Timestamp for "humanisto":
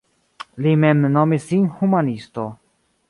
1.83-2.47